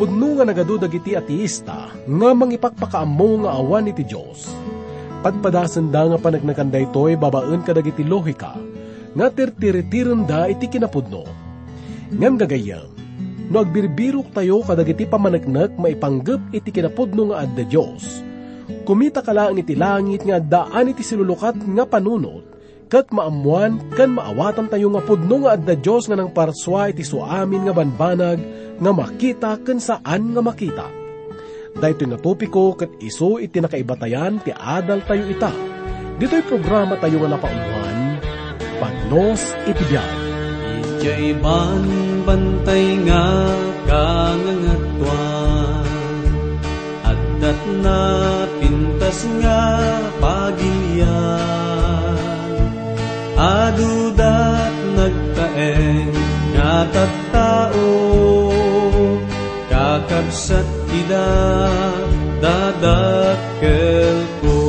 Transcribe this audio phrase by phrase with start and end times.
[0.00, 4.48] Pudno nga nagadudag iti ateista, nga mangipakpakaammo nga awan iti Diyos.
[5.20, 8.56] Padpadasan da nga panagnakanday to'y babaen kadag iti lohika,
[9.12, 11.28] nga tirtiritiren da iti kinapudno.
[12.16, 12.88] Ngam gagayam,
[13.52, 18.24] no agbirbirok tayo kadag iti pamanagnak maipanggap iti kinapudno nga adda Diyos.
[18.88, 22.49] Kumita ka lang iti langit nga daan iti silulukat nga panunot,
[22.90, 27.70] kat maamuan kan maawatan tayo nga pudno nga adda Diyos nga nang parswa iti suamin
[27.70, 28.42] nga banbanag
[28.82, 30.90] nga makita kan saan nga makita.
[31.78, 35.54] Dahito nga topiko kat iso iti nakaibatayan ti adal tayo ita.
[36.18, 38.18] Dito'y programa tayo nga napaumuhan,
[38.82, 40.10] Pagnos iti biyan.
[41.00, 41.80] Ijay man
[42.28, 43.24] bantay nga
[43.88, 45.88] kangangatwan
[47.08, 48.04] At dat na
[48.60, 49.64] pintas nga
[50.20, 52.39] pagilyan
[53.40, 56.12] Adudat nagtaeng
[56.52, 57.88] nga tattao
[59.72, 61.32] Kakabsat ida
[62.44, 64.60] dadakkel ko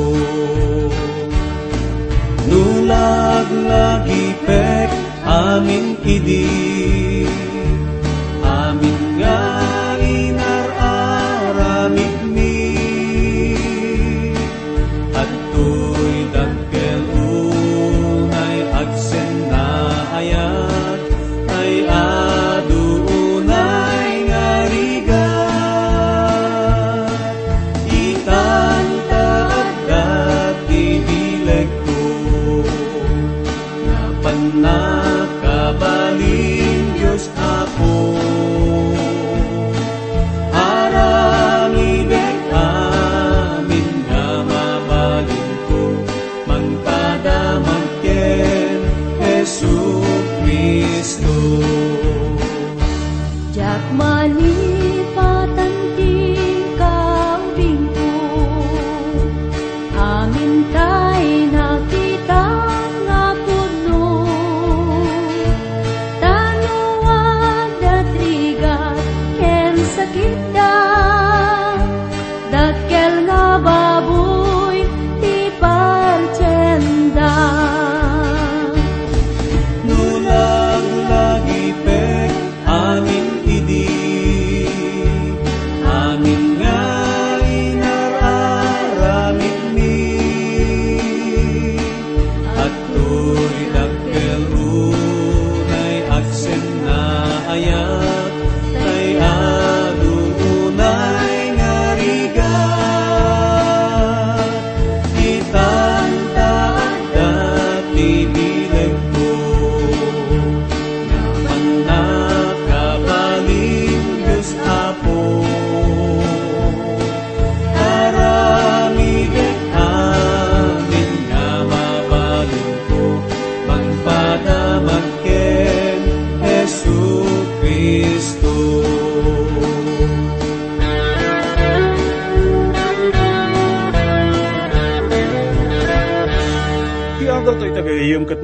[2.48, 4.88] Nulag lagi pek
[5.28, 6.71] amin idi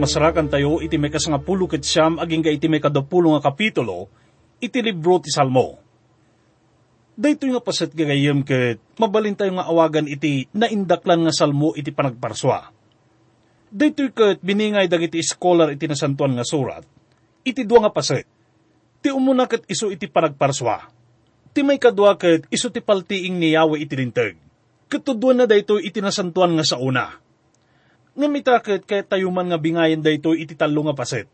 [0.08, 4.08] masarakan tayo iti may kasangapulo kat siyam aging ka iti may kadapulo nga kapitulo
[4.56, 5.76] iti libro ti Salmo.
[7.12, 12.72] Dayto nga paset gagayom kat mabalin tayo nga awagan iti naindaklan nga salmo iti panagparswa.
[13.68, 16.88] Dayto kat biningay dagiti scholar iti nasantuan nga surat.
[17.44, 18.24] Iti dua nga paset.
[19.04, 20.88] Ti umuna kat iso iti panagparswa.
[21.52, 24.40] Ti may kadwa kat iso ti paltiing ni Yahweh iti lintag.
[24.88, 27.27] Katudwan na dayto iti nasantuan nga sa una
[28.18, 31.30] nga mitakit kay tayo man nga bingayan dayto iti talo nga paset.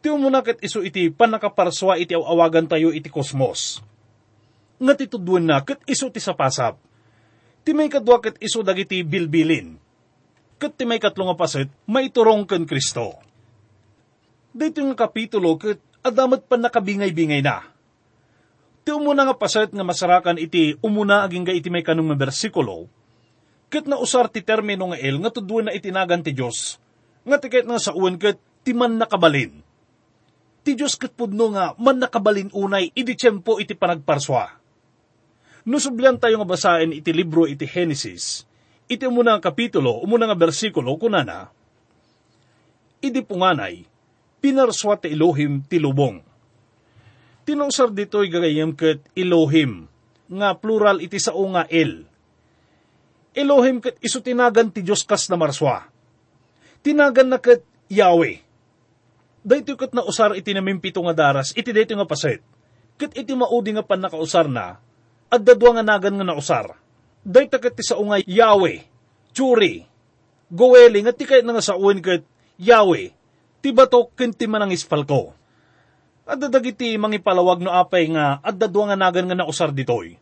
[0.00, 3.84] Ti umunakit iso iti panakaparswa iti awagan tayo iti kosmos.
[4.80, 6.80] Nga titudwan na kat iso ti sapasap.
[7.60, 9.76] Ti may kadwa kat iso dagiti bilbilin.
[10.56, 13.20] Kat ti may katlo nga paset, maiturong kan Kristo.
[14.56, 17.68] Dito nga kapitulo kat adamat pa nakabingay-bingay na.
[18.80, 22.32] Ti umuna nga paset nga masarakan iti umuna aging ga iti may kanong nga
[23.66, 26.78] ket na usar ti termino nga el nga tudwan na itinagan ti Diyos,
[27.26, 29.62] nga tiket nga sa uwan ket ti man nakabalin.
[30.62, 34.58] Ti Diyos ket pudno nga man nakabalin unay idi tiyempo iti panagparswa.
[35.66, 38.46] Nusublian tayo nga basahin iti libro iti Genesis,
[38.86, 41.50] iti umuna nga kapitulo, umuna nga bersikulo, kunana,
[43.02, 43.84] Idi punganay,
[44.40, 46.22] pinarswa ti Elohim ti lubong.
[47.44, 49.86] Tinusar dito'y gagayam ket Elohim,
[50.26, 52.08] nga plural iti sao nga El
[53.36, 55.84] Elohim ket iso tinagan ti Diyos kas na marswa.
[56.80, 57.60] Tinagan na ket
[57.92, 58.40] Yahweh.
[59.44, 62.40] Dahito ket na usar iti namimpito nga daras, iti dayto nga paset.
[62.96, 64.80] Kat iti maudi nga pan nakausar na,
[65.28, 66.80] at dadwa nga nagan nga nausar.
[67.20, 68.82] Day takat ti sa ungay Yahweh,
[69.36, 69.84] Churi,
[70.48, 72.24] Goeli, nga ti kahit nga sa uwin kat
[72.56, 73.12] Yahweh,
[73.60, 75.36] ti bato kinti manang ispal ko.
[76.26, 80.18] At dadagiti mangipalawag no apay nga at dadwa nga nagan nga nausar ditoy.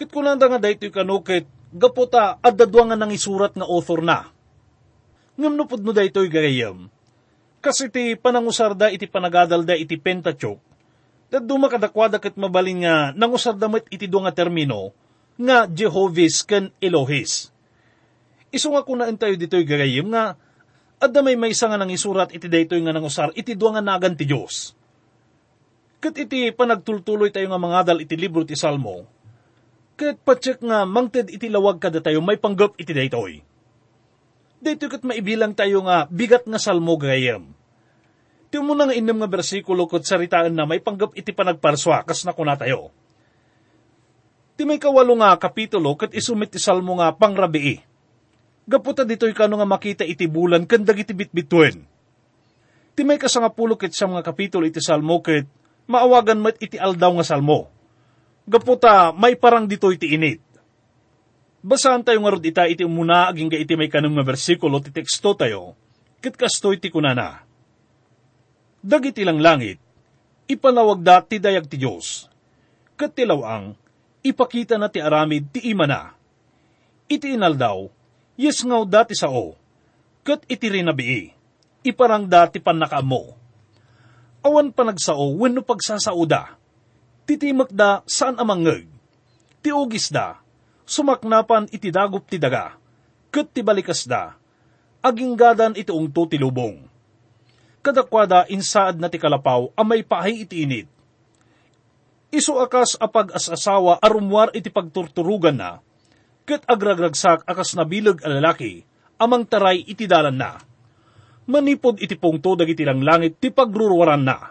[0.00, 4.26] Kit kunanda nga daytoy kanukit, gaputa at dadwa nga nang isurat nga author na.
[5.38, 5.64] Ngam no
[5.94, 6.90] daytoy gayam.
[7.60, 10.60] Kasi ti panangusar da iti panagadal da iti Pentateuch,
[11.28, 14.96] daddo makadakwada ket mabalin nga nangusar da met iti do nga termino,
[15.36, 17.52] nga Jehovah's ken Elohis.
[18.50, 20.34] Iso nga kunaan tayo dito'y gagayim nga,
[21.00, 24.24] at may may nga nang isurat iti daytoy nga nangusar iti duwa nga nagan ti
[24.24, 24.76] Diyos.
[26.00, 29.04] Kat iti panagtultuloy tayo nga mga dal iti libro ti Salmo,
[30.00, 33.44] kat patsik nga mangted iti lawag kada tayo may panggap iti daytoy.
[34.56, 37.52] Dito kat maibilang tayo nga bigat nga salmo gayam.
[38.48, 42.32] Ti mo nga inom nga bersikulo kat saritaan na may panggap iti panagparswa kas na
[42.32, 42.88] kuna tayo.
[44.56, 47.84] Ti may kawalo nga kapitulo kat isumit ti salmo nga pangrabii.
[48.64, 51.84] Gaputa dito'y kano nga makita iti bulan kandag iti bitbituen.
[52.96, 55.44] Ti may kasangapulo kat sa mga kapitulo iti salmo kat
[55.84, 57.79] maawagan mat iti aldaw nga salmo.
[58.48, 60.40] Gaputa, may parang dito iti init.
[61.60, 65.36] Basahan tayo nga ita iti umuna aging ga iti may kanong nga bersikulo ti teksto
[65.36, 65.76] tayo,
[66.24, 67.44] kit kasto iti kunana.
[68.80, 69.76] Dagiti lang langit,
[70.48, 72.32] ipanawag da ti dayag ti Diyos.
[72.96, 73.76] Kat tilawang,
[74.24, 76.16] ipakita na ti aramid ti ima na.
[77.12, 77.92] Iti inaldaw,
[78.40, 79.52] yes ngaw dati sao,
[80.24, 81.28] kat iti rinabii,
[81.84, 83.40] iparang dati panakaamo
[84.40, 86.59] awan pa nagsao wenno pagsasauda.
[87.30, 88.90] Titimak da saan amangeg.
[89.62, 90.42] Tiugis da,
[90.82, 92.74] sumaknapan iti dagup ti daga,
[93.30, 94.34] ket ti balikas da,
[94.98, 96.42] aging gadan iti ungto ti.
[97.86, 100.90] Kadakwada insaad na ti kalapaw amay pahay iti init.
[102.34, 105.78] Isu akas apag asasawa arumwar iti pagturturugan na,
[106.42, 108.82] ket agragragsak akas nabilag a lalaki,
[109.22, 110.58] amang taray iti dalan na
[111.46, 114.50] manipod iti pungto dagiti lang langit ti pagruruwaran na,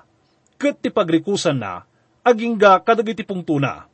[0.55, 1.88] ket ti pagrikusan na,
[2.29, 3.89] agingga kadagiti pungto na,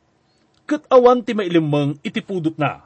[0.68, 2.84] ket awan ti mailimang iti pudot na.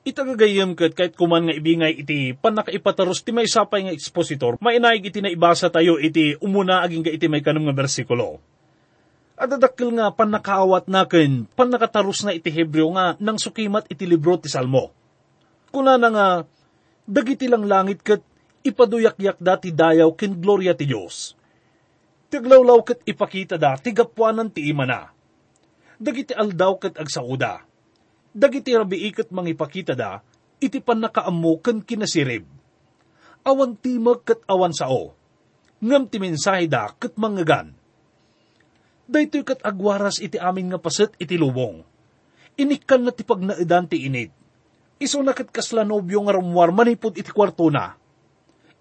[0.00, 5.20] Itagagayam ket kahit kuman nga ibingay iti panakaipataros ti may sapay nga ekspositor, mainaig iti
[5.20, 8.40] na ibasa tayo iti umuna aging iti may kanong nga bersikulo.
[9.40, 14.52] At adakil nga panakaawat nakin, panakataros na iti Hebreo nga nang sukimat iti libro ti
[14.52, 14.92] Salmo.
[15.72, 16.28] Kuna na nga,
[17.08, 18.20] dagiti lang langit ket
[18.60, 21.39] ipaduyak-yak dati dayaw kin gloria ti Diyos.
[22.30, 25.10] Tiglawlaw kat ipakita da, tigapwanan ti ima na.
[25.98, 27.66] Dagiti aldaw kat agsauda.
[28.30, 30.22] Dagiti rabii kat mangipakita da,
[30.62, 32.46] iti pan nakaammo kan kinasirib.
[33.42, 35.10] Awan timag kat awan sao.
[35.82, 37.74] Ngam ti mensahe da kat mangagan.
[39.10, 41.82] Daytoy kat agwaras iti amin nga paset iti lubong.
[42.54, 44.30] Inikan na ti pagnaidan ti init.
[45.02, 47.98] Iso na kat kaslanobyo nga rumwar manipod iti kwarto na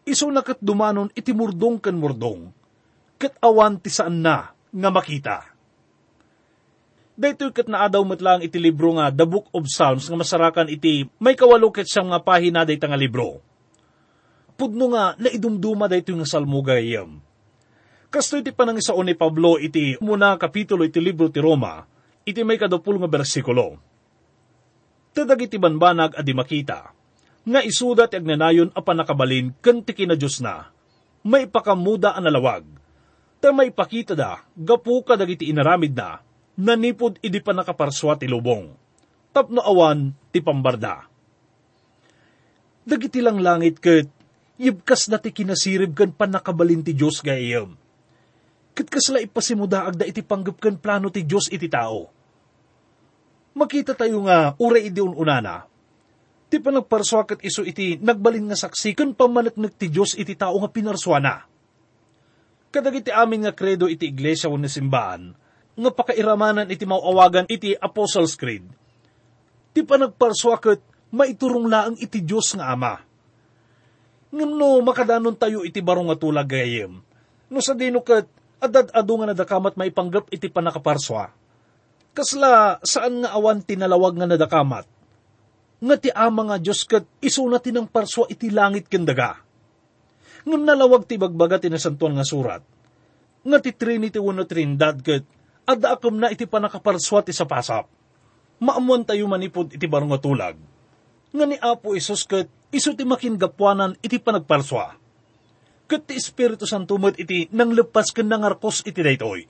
[0.10, 2.50] iso na kat dumanon iti murdong kan murdong,
[3.20, 5.38] kat awan ti saan na nga makita.
[7.20, 11.36] Daytoy kat naadaw matlang iti libro nga The Book of Psalms nga masarakan iti may
[11.36, 13.44] kawalukit siyang nga pahina dayta nga libro.
[14.56, 17.20] Pudno nga naidumduma daytoy nga salmo gayam.
[18.08, 21.84] Kasto iti panang isaon ni Pablo iti muna kapitulo iti libro ti Roma,
[22.24, 23.76] iti may kadapul nga bersikulo.
[25.12, 26.96] Tadag iti banbanag adi makita,
[27.44, 30.72] nga isudat agnanayon a panakabalin kenti na Diyos na,
[31.28, 32.79] may pakamuda ang nalawag,
[33.40, 36.20] ta may pakita da, gapu ka dagiti inaramid na,
[36.60, 38.76] nanipod idi pa nakaparswa ti lubong,
[39.32, 41.08] tapno awan ti pambarda.
[42.84, 44.12] Dagiti lang langit ket,
[44.60, 47.80] yibkas na ti kinasirib kan panakabalin ti Diyos gayam.
[48.76, 52.12] Ket kasla ipasimudaag da iti panggap kan plano ti Diyos iti tao.
[53.56, 55.70] Makita tayo nga, ure idi unana,
[56.50, 61.46] Ti panagparswakat iso iti nagbalin nga saksi kun pamanatnag ti Diyos iti tao nga pinarswana.
[61.46, 61.59] Kadag
[62.74, 65.34] iti amin nga kredo iti iglesia wano simbaan,
[65.80, 68.68] nga pakairamanan iti mauawagan iti Apostles' Creed.
[69.74, 73.02] Ti panagparswakat maiturong laang iti Diyos nga Ama.
[74.30, 77.02] Ngam no makadanon tayo iti barong nga tulag gayem,
[77.50, 78.30] no sa dino kat
[78.62, 81.34] adad-ado nga nadakamat maipanggap iti panakaparswa.
[82.14, 84.86] Kasla saan nga awan tinalawag nga nadakamat,
[85.80, 89.49] nga ti ama nga Diyos kat isuna ti ng parswa iti langit kendaga.
[90.48, 92.64] Ngam nalawag ti bagbaga ti nasantuan nga surat.
[93.44, 95.24] Nga ti Trinity wano Trindad kat
[95.68, 97.88] adda akom na iti panakaparswa ti sapasap.
[98.60, 100.56] Maamuan tayo manipod iti barong tulag.
[101.32, 104.96] Nga ni Apo Isos kat iso ti makingapwanan iti panagparswa.
[105.90, 109.48] Kat ti Espiritu Santo met iti nang lepas ken nangarkos iti daytoy.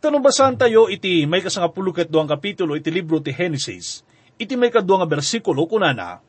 [0.00, 4.00] Tanong basahan tayo iti may kasangapulo ket duang kapitulo iti libro ti Genesis,
[4.40, 6.24] iti may kaduang nga bersikulo kunana,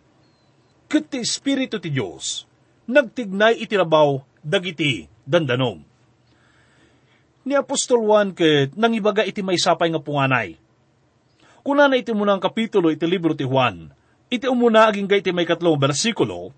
[0.92, 2.51] Ket ti Espiritu ti Dios
[2.92, 5.80] nagtignay iti rabaw dagiti dandanom.
[7.48, 10.60] Ni Apostol Juan ket nangibaga iti may sapay nga punganay.
[11.64, 13.88] Kunana iti munang kapitulo iti libro ti Juan,
[14.28, 16.52] iti umuna aging iti may katlong bersikulo,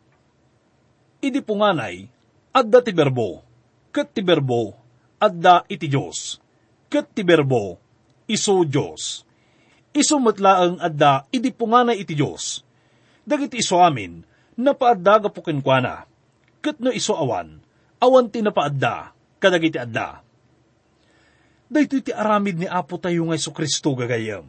[1.22, 2.08] iti punganay,
[2.52, 3.44] adda ti berbo,
[3.94, 4.74] ket ti berbo,
[5.22, 6.44] adda iti Dios
[6.94, 7.82] ket ti berbo,
[8.30, 9.25] iso Diyos.
[9.98, 12.62] Iso matlaang adda, idi punganay iti Diyos.
[13.25, 14.22] Dagiti iso amin,
[14.54, 16.06] napaadda gapukin kwa na.
[16.63, 17.60] Ket no iso awan,
[18.00, 19.12] awan ti napaadda,
[19.43, 20.24] kadagiti adda.
[21.67, 24.48] Dahito iti aramid ni Apo tayo nga Iso Kristo gagayam.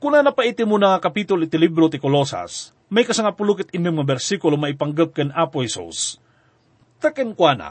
[0.00, 4.16] Kuna na pa iti mo na kapitulo iti libro ti Kolosas, may kasangapulukit inyong mga
[4.16, 6.16] bersikulo maipanggap ken Apo Isos.
[7.04, 7.70] Taken kwa na,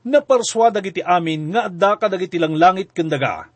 [0.00, 3.52] naparswadag iti amin nga adda kadagiti lang langit ken daga.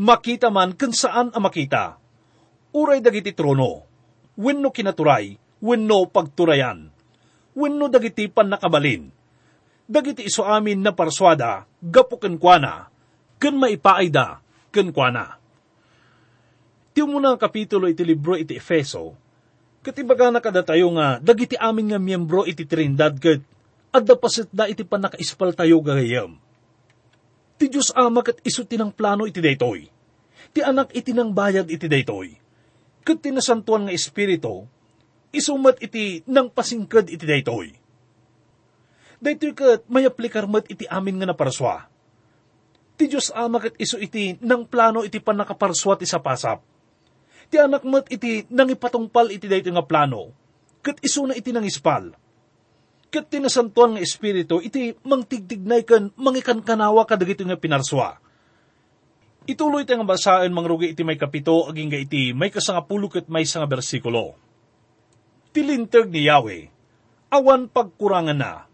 [0.00, 2.00] Makita man ken saan a makita.
[2.72, 3.84] Uray dagiti trono,
[4.40, 6.95] wenno kinaturay, wenno pagturayan.
[7.56, 9.08] Wenno dagiti pan nakabalin.
[9.88, 12.92] Dagiti iso amin na parswada, gapo ken kuana,
[13.40, 15.40] ken maipaayda, ken kuana.
[16.92, 19.16] Ti muna kapitulo iti libro iti Efeso,
[19.80, 23.40] katibaga na kada tayo nga, dagiti amin nga miyembro iti Trindad ket
[23.94, 26.36] adda pasit da iti panakaispal tayo gagayam.
[27.56, 29.88] Ti Diyos ama kat iso tinang plano iti daytoy.
[30.52, 32.36] Ti anak iti nang bayad iti daytoy.
[33.00, 34.68] Kat tinasantuan nga espiritu,
[35.34, 37.74] isumat iti nang pasingkad iti daytoy.
[39.22, 41.88] Daytoy kat may aplikar mat iti amin nga naparaswa.
[42.96, 46.60] Ti Diyos ama kat iso iti nang plano iti panakaparswa ti sapasap.
[47.50, 50.34] Ti anak mat iti nang ipatungpal iti daytoy nga plano,
[50.82, 52.14] kat iso na iti nang ispal
[53.16, 58.20] ket tinasantuan nga espiritu iti mangtigtignay kan mangikan kanawa kadagito nga pinarswa.
[59.46, 63.64] Ituloy tayo nga basaan mangrugi iti may kapito aging iti may kasangapulo ket may nga
[63.64, 64.36] bersikulo.
[65.56, 66.68] Tilintag ni Yahweh,
[67.32, 68.68] awan pagkurangan na,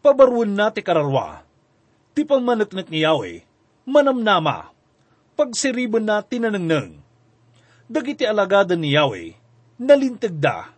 [0.00, 1.44] pabarwan na ti kararwa,
[2.16, 3.44] ti pangmanatnat ni Yahweh,
[3.84, 4.72] manamnama,
[5.36, 6.96] pagsiriban na tinanangnang.
[7.92, 9.36] Dagiti alagada ni Yahweh,
[9.76, 10.72] nalintag da,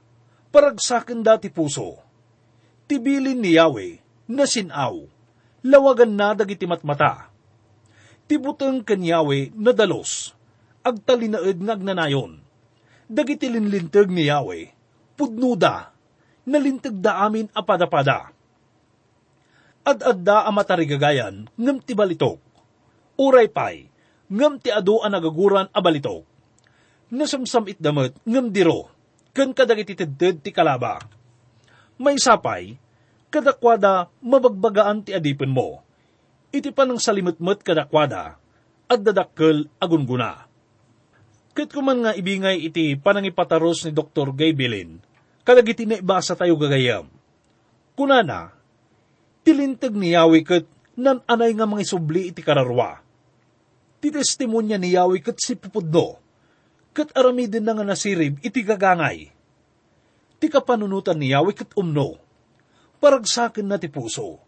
[0.50, 1.94] paragsakan da ti puso.
[2.90, 4.98] Tibilin ni Yahweh, na sinaw,
[5.62, 7.30] lawagan na dagiti matmata.
[8.26, 10.34] Tibutang kan Yahweh na dalos,
[10.82, 12.42] agtalinaed ngagnanayon.
[13.06, 14.74] Dagiti linlintag ni Yahweh,
[15.16, 15.90] pudnuda,
[16.46, 18.30] nalintag da amin apada-pada.
[19.86, 22.38] Ad-adda amatarigagayan, ngam ti balitok.
[23.16, 23.88] Uray pay,
[24.28, 26.22] ngam ti ado ang nagaguran a balitok.
[27.10, 28.92] Nasamsam itdamat, ngam diro,
[29.32, 31.16] kan kadagiti tedded ti kalaba
[31.96, 32.76] may sapay,
[33.32, 35.80] kadakwada mabagbagaan ti adipin mo.
[36.52, 38.36] Iti pa ng salimutmut kadakwada,
[38.86, 40.46] at dadakkel agunguna.
[41.56, 44.36] Kit kuman nga ibingay iti panangipataros ni Dr.
[44.36, 45.00] Gay Bilin,
[45.40, 47.08] kadagiti na ibasa tayo gagayam.
[47.96, 48.52] Kunana,
[49.40, 50.68] tilintag ni Yahweh kat
[51.00, 53.00] nan anay nga mga subli iti kararwa.
[54.04, 56.20] Ti testimonya ni Yahweh kat si pupudno,
[56.92, 59.32] kat aramidin na nga nasirib iti gagangay
[60.36, 62.20] ti kapanunutan ni Yahweh kat umno,
[63.00, 64.38] paragsakin na ti puso.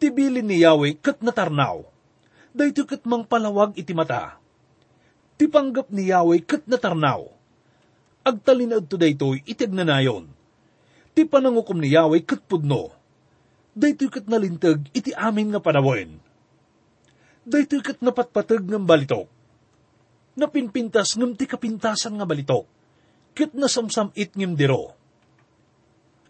[0.00, 1.84] Tibilin ni Yahweh kat natarnaw,
[2.50, 4.41] dayto kat mang palawag iti mata.
[5.42, 7.26] Ti panggap ni Yahweh kat natarnaw,
[8.22, 10.30] agtalinad to daytoy itig na nayon.
[11.18, 12.94] Ti panangukom ni Yahweh kat pudno,
[13.74, 16.22] daytoy kat nalintag iti amin nga panawen.
[17.42, 19.26] Daytoy kat napatpatag ng balitok,
[20.38, 22.70] napinpintas ngam ti kapintasan nga balitok,
[23.34, 24.94] kat nasamsam it ngim diro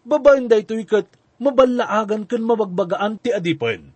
[0.09, 1.05] babaen da ito ikat
[1.37, 3.93] mabalaagan kan mabagbagaan ti adipen.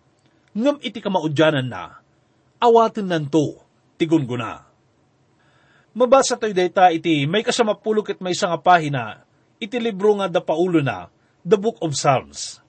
[0.53, 2.05] Ngam iti kamaudyanan na,
[2.61, 3.65] awatin nanto,
[3.97, 4.66] tigunguna.
[5.97, 9.25] Mabasa tayo dayta iti may kasama pulok at may isang pahina,
[9.57, 11.09] iti libro nga da paulo na,
[11.41, 12.61] The Book of Psalms.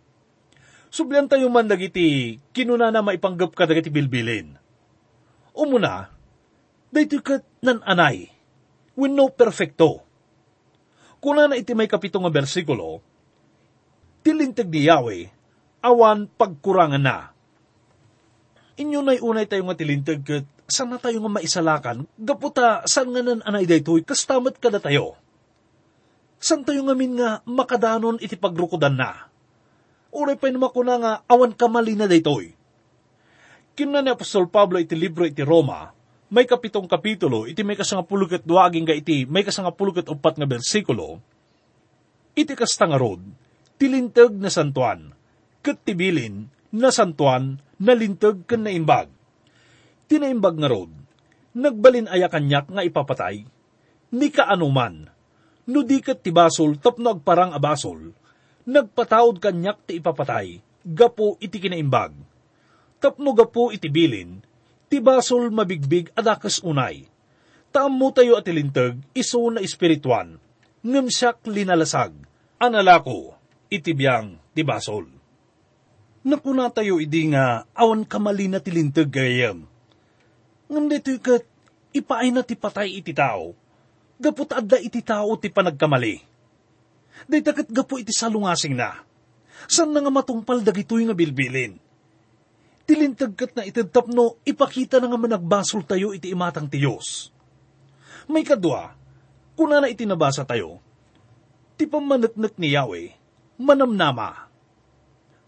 [0.89, 4.57] Sublian tayo man dagiti kinuna na maipanggap ka dagiti bilbilin.
[5.53, 6.09] Umuna,
[6.89, 8.33] dayto kat nan anay,
[8.97, 10.01] when no perfecto.
[11.21, 13.05] Kuna na iti may kapitong nga bersikulo,
[14.25, 15.29] tilintag ni Yahweh,
[15.85, 17.37] awan pagkurangan na.
[18.81, 23.25] Inyo na'y unay tayo nga tilintag kat saan na tayo nga maisalakan, gaputa saan nga
[23.25, 25.17] nan anay daytoy, kastamat kada tayo.
[26.37, 29.27] San tayo nga min nga makadanon iti pagrukodan na.
[30.13, 32.53] Uray pa ko na nga awan kamali na daytoy.
[33.75, 35.89] Kinunan ni Apostol Pablo iti libro iti Roma,
[36.29, 41.23] may kapitong kapitulo, iti may kasangapulukat duwaging ga iti may kasangapulukat upat nga bersikulo,
[42.37, 43.25] iti kastangarod,
[43.81, 45.17] tilintag na santuan,
[45.65, 49.18] kat tibilin na santuan na lintag kan naimbag.
[50.09, 50.89] Tinaimbag nga rod,
[51.53, 53.45] nagbalin aya kanyak nga ipapatay,
[54.17, 55.05] ni kaanuman,
[55.69, 58.17] no di kat ti basol tapno agparang abasol,
[58.65, 62.17] nagpataod kanyak ti ipapatay, gapo iti kinaimbag.
[63.05, 64.41] Tapno gapo iti bilin,
[64.89, 67.05] ti basol mabigbig adakas unay.
[67.69, 70.41] Taam mo tayo at ilintag, iso na espirituan,
[70.81, 72.17] ngem siyak linalasag,
[72.57, 73.37] analako,
[73.69, 75.05] itibiyang ti basol.
[76.25, 79.69] Nakuna tayo idi nga, awan kamali na tilintag gayam.
[80.69, 81.45] Ngam dito'y kat,
[81.97, 83.57] ipaay na ti patay iti tao,
[84.21, 86.21] gapot adda iti tao ti panagkamali.
[87.25, 89.01] Day takat gapo iti salungasing na.
[89.67, 91.81] San na nga matungpal dagitoy nga bilbilin.
[92.89, 97.33] Tilintagkat na itadtapno, ipakita na nga managbasol tayo iti imatang ti Diyos.
[98.29, 98.93] May kadwa,
[99.57, 100.81] kuna na itinabasa tayo,
[101.81, 103.09] ti pamanatnak ni Yahweh,
[103.61, 104.49] manamnama.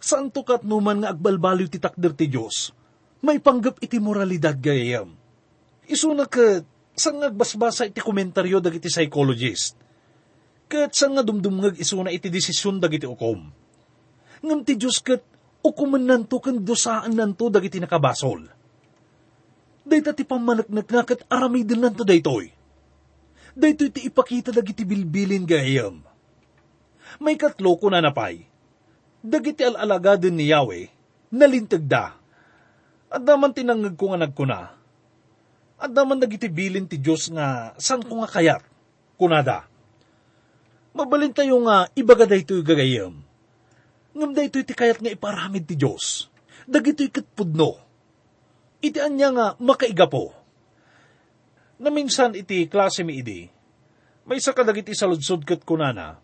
[0.01, 2.73] Saan to kat numan nga agbalbaliw ti takder ti Diyos,
[3.21, 5.13] may panggap iti moralidad gayam.
[5.85, 6.65] Isuna ka,
[6.97, 9.77] saan nga agbasbasa iti komentaryo dagiti psychologist,
[10.71, 13.51] kat saan nga dumdumngag isuna iti desisyon dagiti ukom.
[14.41, 15.21] Ngam ti Diyos kat
[15.61, 18.49] ukuman nanto kan dosaan nanto dagiti nakabasol.
[19.85, 22.49] Dayta ti pamanaknak nga kat aramidin nanto daytoy.
[23.53, 26.01] Daytoy ti ipakita dagiti bilbilin gayam.
[27.19, 28.47] May katlo ko na napay.
[29.21, 30.89] Dagiti alalagadin ni Yahweh,
[31.35, 32.20] nalintag da.
[33.11, 34.61] At naman tinangag ko nga nagkuna.
[35.81, 38.63] At naman dagiti bilin ti Diyos nga san ko nga kayat,
[39.19, 39.67] kunada.
[40.95, 43.31] Mabalin tayo nga ibaga daytoy gagayam
[44.15, 46.27] ngam da ito'y ti kayat nga iparamid ti Diyos.
[46.67, 47.79] Dagito'y katpudno.
[48.83, 50.35] Iti anya nga makaiga po.
[51.81, 53.49] Na minsan iti klase mi idi,
[54.29, 56.21] may isa kadagiti sa ludsod kat kunana,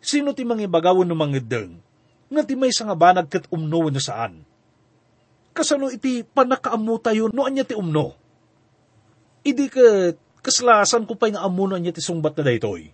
[0.00, 1.76] sino ti mangibagawon no mangideng,
[2.32, 4.40] nga ti may nga banag kat umno na saan.
[5.50, 8.14] Kasano iti panakaamu tayo no anya ti umno.
[9.42, 12.92] Idi kat kaslasan ko pa nga amu no anya ti sungbat na daytoy.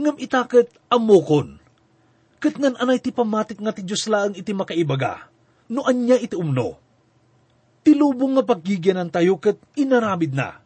[0.00, 1.60] Ngam itakat amukon
[2.40, 5.28] Kat ngan anay ti pamatik nga ti Diyos laang iti makaibaga,
[5.68, 6.80] no anya iti umno.
[7.84, 10.56] Tilubong nga paggigyanan tayo kat inaramid na.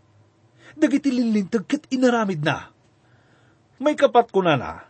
[0.78, 2.70] Dagiti linlintag kat inaramid na.
[3.82, 4.86] May kapat ko na na,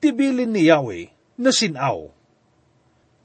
[0.00, 2.08] tibilin ni Yahweh na sinaw.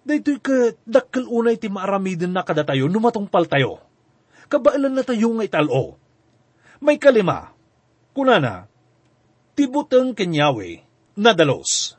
[0.03, 3.79] Daytoy ka dakkel unay ti maaramidin na kada tayo numatungpal tayo.
[4.51, 5.95] Kabailan na tayo nga italo.
[6.83, 7.55] May kalima,
[8.11, 8.67] kunana,
[9.55, 10.83] tibutang kenyaweh
[11.15, 11.95] na dalos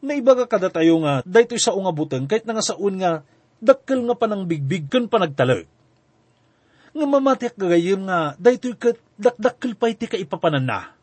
[0.00, 3.20] na ibaga kada tayo nga, daytoy sa unga buteng, kahit nga saun nga,
[3.60, 5.68] dakkel nga panang bigbig kan panagtalag.
[6.96, 10.96] Nga mamatiak gagayim nga, daytoy kat dakdakkel pa iti kaipapanan na.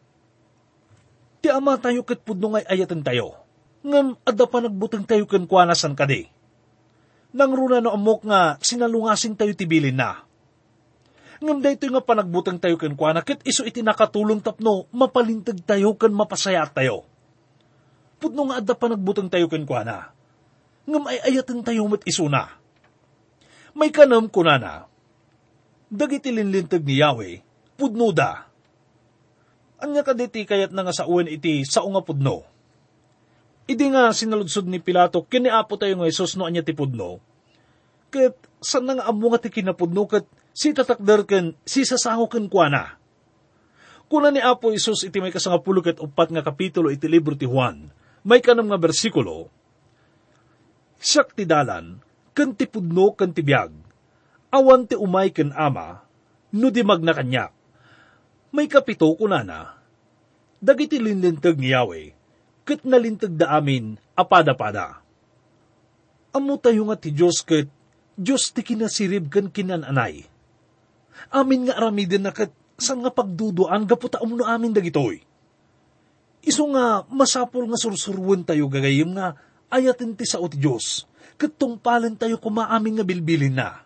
[1.39, 3.37] Ti ama tayo kat pudno ngay ayatan tayo.
[3.85, 6.29] Ngam adda pa nagbuteng tayo kan kwanasan kadi.
[7.37, 10.25] Nang runa no amok nga sinalungasing tayo tibilin na.
[11.37, 16.09] Ngam daytoy nga panagbuteng tayo kan kwana, kat iso iti nakatulong tapno, mapalintag tayo kan
[16.09, 17.05] mapasayat tayo
[18.17, 20.09] Pudno nga adda pa nagbutang tayo kenkwana.
[20.89, 22.57] Ngam ay ayatan tayo mat isuna.
[23.77, 24.89] May kanam kunana.
[25.87, 27.45] Dagiti linlintag ni Yahweh,
[27.77, 28.49] pudno da.
[29.77, 32.41] Anya kaditi kayat na nga sa uwan iti sa nga pudno.
[33.67, 37.19] Idi nga sinaludsod ni Pilato, kiniapo tayo nga Isos no anya ti pudno.
[38.07, 40.23] Kat saan nga amo nga ti kinapudno kat
[40.55, 42.95] si tatakder ken si sasango ken kuana.
[44.07, 47.91] Kuna ni Apo Isos iti may kasangapulo ket upat nga kapitulo iti libro ti Juan,
[48.23, 49.51] may kanam nga bersikulo,
[50.97, 52.01] Siyak ti dalan,
[52.33, 53.69] kan ti pudno kan ti biyag,
[54.49, 56.01] awan ti umay kan ama,
[56.57, 57.53] no di magna kanya.
[58.49, 59.77] May kapito kunana,
[60.57, 62.16] dagiti linlintag ni Yahweh,
[62.67, 64.99] kat nalintag da amin, apada-pada.
[66.35, 67.71] Amo tayo nga ti Diyos kat,
[68.19, 70.27] Diyos ti kinasirib kan kinananay.
[71.31, 75.23] Amin nga aramidin na kat, san nga pagduduan, gaputa umno amin dagitoy
[76.47, 79.35] Iso nga masapol nga sursurwan tayo gagayim nga
[79.67, 81.03] ayatin ti sa ti Diyos.
[81.35, 83.83] Katungpalan tayo kumaamin nga bilbilin na.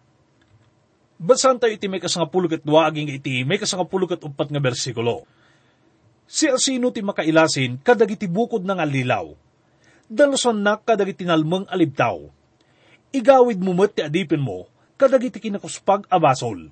[1.17, 5.25] Basan tayo iti may kasangapulo kat aging iti may kasangapulo kat upat nga bersikulo.
[6.31, 9.35] Si asino ti makailasin kadagiti bukod ng alilaw.
[10.07, 12.23] Dalosan na kadagiti nalmang alibtaw.
[13.11, 16.71] Igawid mo met ti adipin mo kadagiti kinakuspag abasol.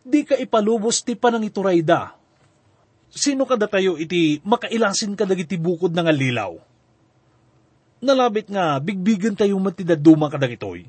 [0.00, 2.16] Di ka ipalubos ti panangiturayda
[3.12, 6.56] sino kada tayo iti makailasin ka dagiti bukod nga lilaw?
[7.98, 10.86] Nalabit nga, bigbigan tayo matidaduma ka dagitoy.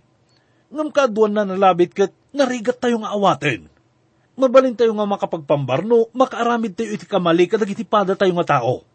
[0.69, 3.65] Ngam kaduan na nalabit kat narigat tayo nga awaten.
[4.39, 8.87] Mabalin tayo nga makapagpambarno, makaaramid tayo iti kamali kadagiti pada tayo nga tao.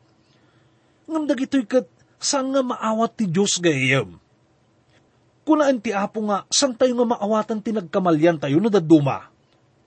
[1.04, 1.84] Ngam dagitoy kat
[2.16, 4.16] saan nga maawat ti Diyos gayam.
[5.44, 9.28] Kunaan ti apo nga, saan tayo nga maawatan tinagkamalyan tayo na daduma.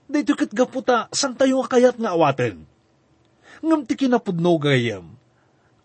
[0.06, 2.62] Dito kat gaputa, san tayo nga kayat nga awaten?
[3.58, 5.10] Ngam ti kinapudno gayam.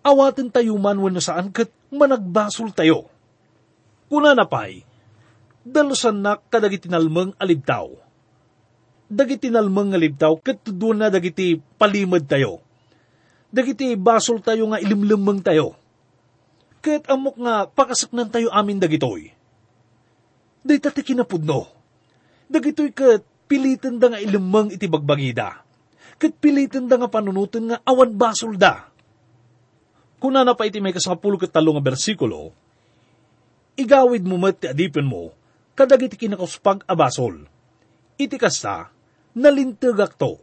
[0.05, 3.09] Awaten tayo man wano saan kat managbasol tayo.
[4.05, 4.85] Kuna na pa'y,
[5.65, 8.12] dalusan na kadagiti nalmang alibtaw.
[9.13, 12.65] Dagiti nalmang alibtaw kat tudun na dagiti palimad tayo.
[13.53, 15.77] Dagiti basol tayo nga ilimlimang tayo.
[16.81, 19.29] Kat amok nga pakasaknan tayo amin dagitoy.
[20.65, 21.69] Dita ti kinapudno.
[22.49, 25.61] Dagitoy kat pilitan da nga ilimang iti bagbagida.
[26.17, 28.89] Kat pilitan da nga panunutan nga awan basol da.
[30.17, 32.55] Kuna na pa iti may kasapulo kat talo nga bersikulo,
[33.75, 35.35] igawid mo mat ti adipin mo,
[35.75, 37.43] kadag iti kinakaspag abasol.
[38.15, 38.87] Iti kasta,
[39.33, 40.41] nalintag akto,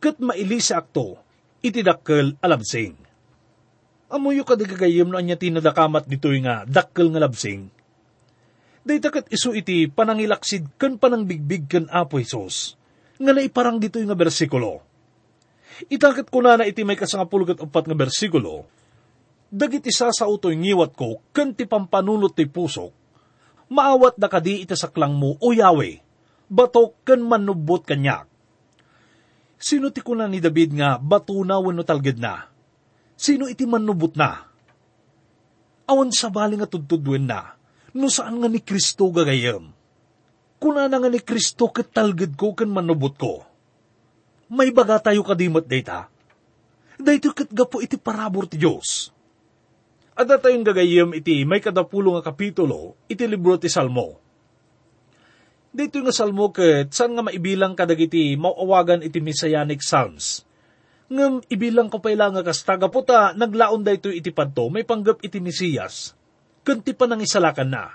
[0.00, 1.20] kat mailisa akto,
[1.60, 2.96] iti dakkel alabsing.
[4.10, 7.70] Amuyo kadagagayim no anya tinadakamat dito'y nga dakkel nga labsing.
[8.80, 12.74] Dayta kat isu iti panangilaksid kan panangbigbig kan Apo Isos,
[13.20, 14.82] nga naiparang dito'y nga bersikulo.
[15.92, 18.64] Itakat ko na na iti may kasangapulgat upat nga bersikulo,
[19.50, 22.94] dagit isa sa utoy ngiwat ko, kan ti pampanunot ti pusok,
[23.68, 25.98] maawat da kadi itasaklang mo, o Yahweh,
[26.46, 28.29] batok kan manubot kanyak.
[29.60, 32.48] Sino ti kuna ni David nga batuna wano talged na?
[33.12, 34.48] Sino iti manubot na?
[35.84, 37.60] Awan sa bali nga tudtudwen na,
[37.92, 39.68] no saan nga ni Kristo gagayam.
[40.56, 43.44] Kuna na nga ni Kristo kat talged ko kan manubot ko.
[44.48, 46.08] May baga tayo kadimot data.
[46.96, 49.12] Dahito kat gapo iti parabor ti Diyos.
[50.16, 54.20] Ada tayong gagayam iti may kadapulo nga kapitulo, iti libro ti Salmo.
[55.70, 60.42] Dito nga Salmo ket saan nga maibilang kadagiti mauawagan iti Messianic Psalms.
[61.10, 65.22] Ngam ibilang ko pa ilang nga kastaga puta naglaon da ito iti padto may panggap
[65.22, 66.14] iti Mesiyas.
[66.66, 67.86] Kanti pa nang isalakan na.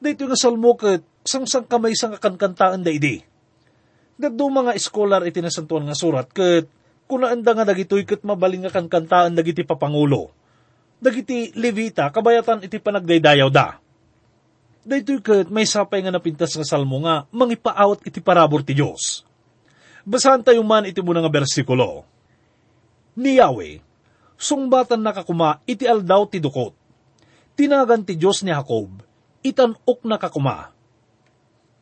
[0.00, 3.20] Dito nga Salmo ket sangsang kamay sang kankantaan da idi.
[4.16, 6.68] Daddo mga eskolar iti nasantuan nga surat ket
[7.04, 10.40] kunaan da nga dagitoy ket mabaling nga kankantaan dagiti papangulo
[11.00, 13.80] dagiti Levita, kabayatan iti panagdaydayaw da.
[14.90, 19.22] Daytoy ket may sapay nga napintas nga salmo nga mangipaawat iti parabor ti Dios.
[20.02, 22.02] Basahan tayo man iti muna nga bersikulo.
[23.14, 23.78] Ni Yahweh,
[24.34, 26.74] sungbatan nakakuma iti aldaw ti dukot.
[27.54, 28.90] Tinagan ti Dios ni Jacob,
[29.46, 30.74] itanok nakakuma.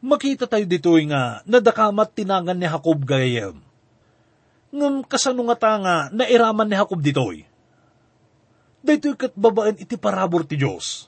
[0.04, 3.56] Makita tayo ditoy nga nadakamat tinagan ni Jacob gayem.
[4.68, 7.48] Ngam kasano nga ta nga nairaman ni Jacob ditoy
[8.88, 11.07] daytoy kat babaan iti parabor ti Diyos.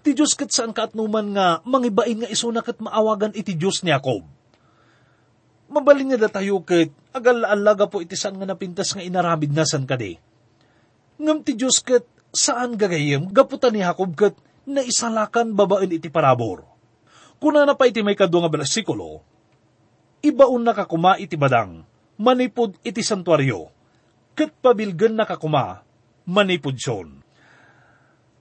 [0.00, 3.92] Ti Diyos kat saan ka numan nga mangibain nga isuna kat maawagan iti Diyos ni
[3.92, 4.24] Jacob.
[5.68, 10.16] Mabaling nga tayo kat agal-alaga po iti saan nga napintas nga inaramid na san kade.
[11.20, 14.34] Ngam ti Diyos kat saan gagayem gaputan ni Jacob kat
[14.64, 16.64] na isalakan babaan iti parabor.
[17.36, 19.24] Kuna na pa iti may kadwa nga bersikulo,
[20.20, 21.84] ibaon na kakuma iti badang,
[22.20, 23.72] manipod iti santuaryo,
[24.36, 25.80] kat pabilgan na kakuma,
[26.28, 27.19] manipudsyon.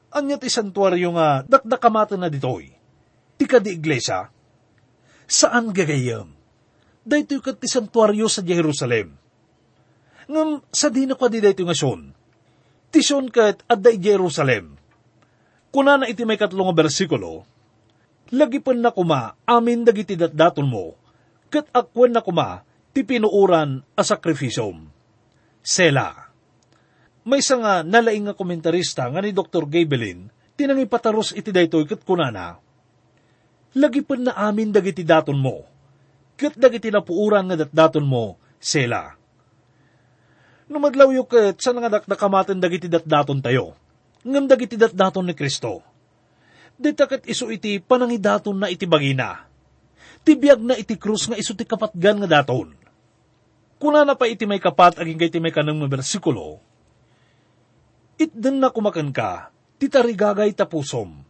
[0.10, 2.74] Anya ti santuaryo nga dakdakamata na ditoy.
[3.38, 4.26] Ti di iglesia.
[5.30, 6.34] Saan gagayam?
[7.06, 9.14] Dayto kat ti santuaryo sa Jerusalem.
[10.30, 12.14] Ngam sa di na di dayto nga son.
[12.90, 14.78] Ti son kat adda Jerusalem.
[15.70, 17.46] Kuna na iti may katlong bersikulo,
[18.34, 20.98] lagi pa na kuma amin dagiti datdaton mo,
[21.54, 24.90] kat akwan na kuma ti pinuuran a sakrifisyom.
[25.62, 26.29] Sela
[27.30, 29.70] may isa nga nalaing nga komentarista nga ni Dr.
[29.70, 32.58] Gabelin, tinangi pataros iti daytoy kat kunana.
[33.78, 35.62] Lagi pa na amin dagiti daton mo,
[36.34, 39.14] kat dagiti napuuran nga datdaton mo, sela.
[40.74, 43.78] Numadlaw yu kat sa nga dakdakamaten dagiti datdaton tayo,
[44.26, 45.86] ngam dagiti datdaton ni Kristo.
[46.82, 49.46] Dita kat iso iti panangidaton na iti bagina.
[50.26, 52.74] Tibiyag na iti krus nga iso ti kapatgan nga daton.
[53.78, 56.60] Kuna na pa iti may kapat aging iti may kanang bersikulo,
[58.20, 61.24] itden na kumakan ka, titarigagay tapusom.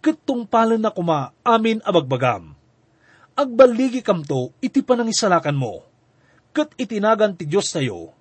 [0.00, 2.54] Katong palan na kuma, amin abagbagam.
[3.34, 5.84] Agbaligi kamto, iti panangisalakan mo.
[6.54, 8.14] Kat itinagan ti Diyos tayo.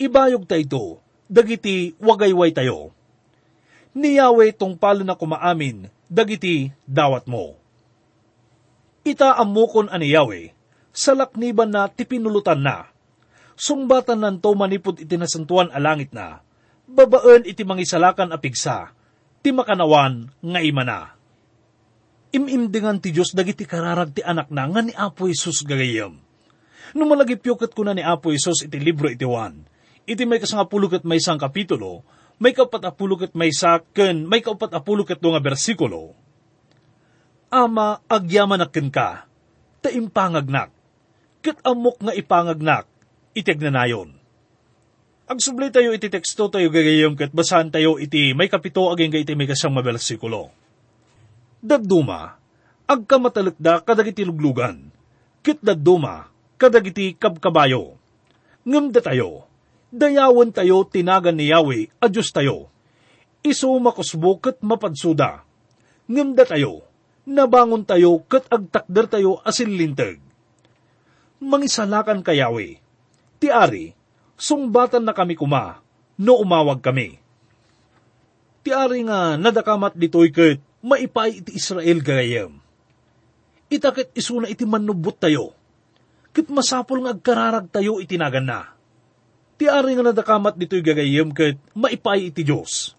[0.00, 2.90] Ibayog tayo, dagiti wagayway tayo.
[3.96, 7.56] Ni Yahweh tong palan na kumaamin, dagiti dawat mo.
[9.06, 10.52] Ita amukon ani Yahweh,
[10.90, 12.90] sa lakniban na tipinulutan na.
[13.56, 16.44] Sungbatan nanto manipod itinasantuan a langit na
[16.86, 18.94] babaan iti mangisalakan a pigsa,
[19.42, 20.98] ti makanawan nga imana.
[22.34, 26.18] Imimdingan ti Diyos dagiti kararag ti anak na nga ni Apo Isus gagayam.
[26.94, 29.66] Nung malagipyukat ko na ni Apo Isus iti libro iti Juan,
[30.06, 35.40] iti may kasangapulukat may isang kapitulo, may kaupat apulukat may saken, may kaupat apulukat nga
[35.40, 36.12] bersikulo.
[37.48, 39.24] Ama, agyaman akin ka,
[39.80, 40.74] taimpangagnak,
[41.40, 42.84] kat amok nga ipangagnak,
[43.32, 43.62] itig
[45.26, 45.34] na nayon.
[45.34, 49.18] Ag subli tayo iti teksto tayo gagayong kat basahan tayo iti may kapito aging ga
[49.18, 50.50] iti may kasang mabersikulo.
[51.58, 52.38] Daduma,
[52.86, 54.86] ag kamatalakda kadagiti luglugan,
[55.42, 57.98] kit daduma, kadagiti kabkabayo.
[58.66, 59.46] Ngamda tayo,
[59.90, 62.70] dayawan tayo tinagan ni Yahweh, adyos tayo.
[63.42, 65.42] Iso makusbo kat mapadsuda.
[66.06, 66.86] Ngamda tayo,
[67.26, 70.18] nabangon tayo kat agtakder tayo asin lintag.
[71.42, 72.78] Mangisalakan ka Yahweh.
[73.38, 73.94] Ti ari,
[74.36, 75.80] sungbatan na kami kuma,
[76.20, 77.20] no umawag kami.
[78.66, 82.58] Ti ari nga nadakamat ditoy kat maipay iti Israel gayam.
[83.66, 85.50] Itakit isuna iti manubot tayo.
[86.30, 88.70] Kit masapol nga agkararag tayo itinagan na.
[89.56, 92.94] Ti ari nga nadakamat ditoy gagayam kat maipay iti Diyos.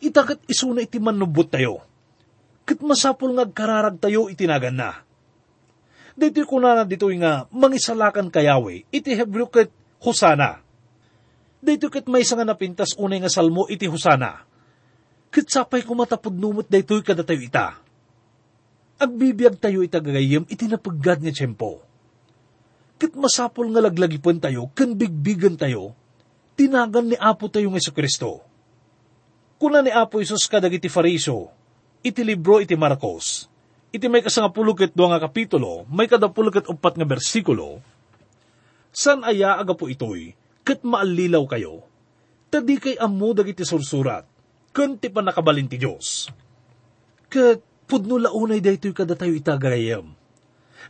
[0.00, 1.84] Itakit isuna iti manubot tayo.
[2.64, 5.00] Kit masapol nga agkararag tayo itinagan na.
[6.12, 10.64] Dito ko na dito nga mangisalakan kayawe iti Hebreo kat Husana.
[11.60, 14.48] Dito kat may nga napintas unay nga salmo iti Husana.
[15.28, 17.76] Kat sapay kumatapod numot daytoy kada tayo ita.
[18.96, 21.84] Agbibiyag tayo ita gagayam iti napaggad nga tiyempo.
[23.00, 25.96] Kat masapol nga laglagipon tayo, kan bigbigan tayo,
[26.52, 28.44] tinagan ni Apo tayo nga sa Kristo.
[29.56, 31.48] Kuna ni Apo Isus kadag iti Fariso,
[32.04, 33.48] iti libro iti Marcos,
[33.88, 37.80] iti may kasangapulukit doa nga kapitulo, may kadapulukit upat nga bersikulo,
[38.90, 40.34] san aya aga po itoy,
[40.66, 41.86] kat maalilaw kayo,
[42.50, 44.26] tadi kay amu dagiti sursurat,
[44.74, 46.30] kun ti pa nakabalin ti Diyos.
[47.30, 50.14] Kat pudno launay daytoy kada tayo itagayam.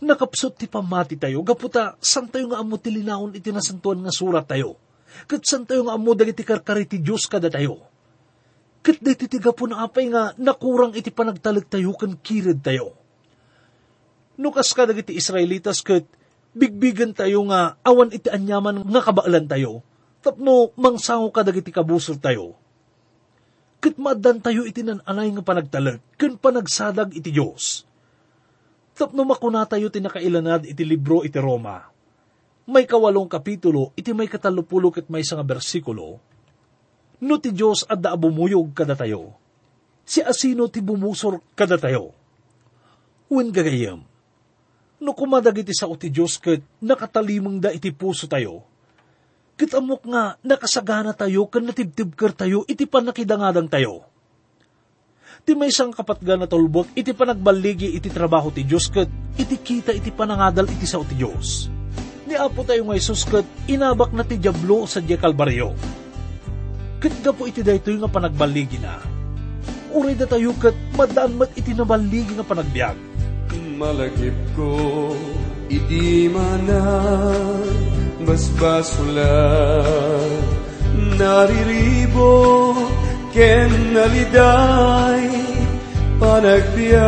[0.00, 4.48] Nakapsot ti pamati tayo, gaputa, san tayo nga amu ti linaon iti nasantuan nga surat
[4.48, 4.80] tayo.
[5.28, 7.84] Kat san tayo nga amu dagiti karkari ti Diyos kada tayo.
[8.80, 12.96] Kat diti tiga po na apay nga nakurang iti panagtalag tayo kan kirid tayo.
[14.40, 16.08] Nukas ka dagiti Israelitas kat
[16.54, 19.82] bigbigan tayo nga awan iti anyaman nga kabaalan tayo.
[20.20, 22.58] Tapno mangsango ka dagiti kabusor tayo.
[23.80, 27.88] Kat maadan tayo iti nananay nga panagtalag, kan panagsadag iti Diyos.
[28.92, 31.88] Tapno makuna tayo tinakailanad iti libro iti Roma.
[32.68, 36.20] May kawalong kapitulo, iti may katalupulo ket may nga bersikulo,
[37.24, 39.32] no ti Diyos adda bumuyog kada tayo.
[40.04, 42.12] Si asino ti bumusor kada tayo.
[43.30, 44.09] Wen gagayam,
[45.00, 48.62] no kumadagiti sa ti Diyos ket nakatalimang da iti puso tayo,
[49.56, 54.04] ket amok nga nakasagana tayo kan natibtibker tayo iti panakidangadang tayo.
[55.40, 59.08] Ti may isang kapatga na tulbot, iti panagbaligi iti trabaho ti Diyos ket
[59.40, 61.72] iti kita iti panangadal iti sa ti Diyos.
[62.28, 65.72] Ni Apo tayo nga Isus ket inabak na ti Diablo sa Diya Kalbaryo.
[67.00, 69.00] Gapo iti daytoy nga panagbaligi na.
[69.96, 72.96] Uray da tayo ket madaan mat iti nabaligi nga panagbiag.
[73.80, 75.16] Malagip ko,
[75.72, 77.64] iti manan,
[78.28, 79.24] basbasulat,
[81.16, 82.76] nariribo,
[83.32, 85.32] ken naliday,
[86.20, 87.00] panagbiag.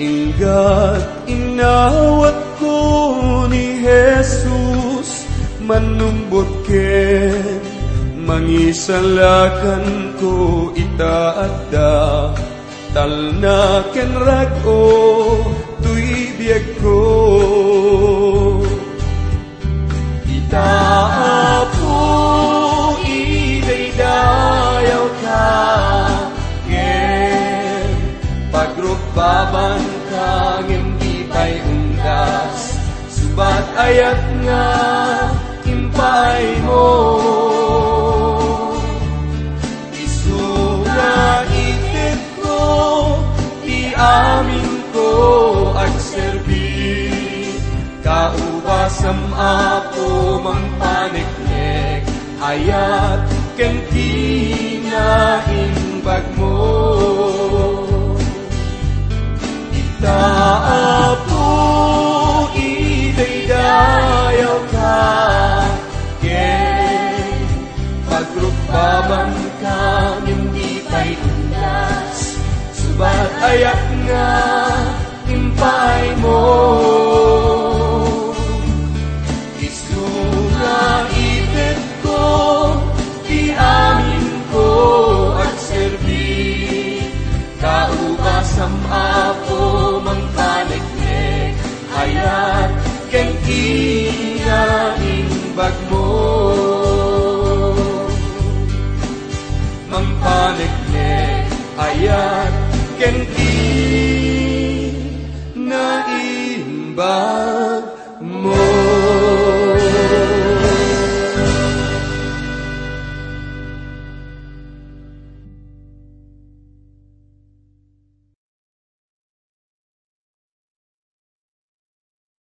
[0.00, 2.80] Ingat inawat ko
[3.52, 5.28] ni Jesus,
[5.60, 7.60] manumbot ken,
[8.24, 12.32] mangisalakan ko itaadda,
[12.94, 14.86] talna ken rago,
[15.82, 17.00] tuy biag ko.
[20.30, 21.98] Itaapo,
[23.02, 25.46] idaydayaw ka,
[26.70, 27.90] ngem,
[28.54, 31.58] pagrukbaban ka, ngem di pa'y
[33.10, 34.66] subat ayat nga,
[35.66, 37.53] impay mo.
[49.04, 52.08] Kaubasam ako mangpaniknek,
[52.40, 53.20] ayat
[53.52, 55.04] ken kinaimbag
[56.40, 56.56] mo.
[59.76, 61.52] Itaapo,
[62.56, 64.96] idaydayaw ka,
[66.24, 67.44] ken
[68.08, 72.40] pagrukbaban ka, hindi pa'y undas,
[72.72, 74.32] subat ayak nga,
[75.28, 76.93] impay mo.